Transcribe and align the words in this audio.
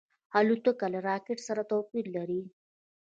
الوتکه 0.39 0.85
له 0.93 0.99
راکټ 1.07 1.37
سره 1.47 1.61
توپیر 1.71 2.05
لري. 2.15 2.41